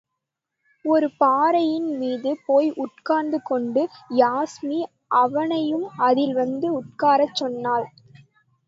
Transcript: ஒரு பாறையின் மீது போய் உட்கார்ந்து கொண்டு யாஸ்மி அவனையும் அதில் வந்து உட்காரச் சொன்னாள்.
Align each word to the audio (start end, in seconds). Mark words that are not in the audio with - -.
ஒரு 0.85 1.07
பாறையின் 1.17 1.97
மீது 1.97 2.31
போய் 2.45 2.69
உட்கார்ந்து 2.75 3.39
கொண்டு 3.43 3.83
யாஸ்மி 4.15 4.81
அவனையும் 5.15 5.87
அதில் 5.99 6.33
வந்து 6.33 6.69
உட்காரச் 6.73 7.35
சொன்னாள். 7.35 7.87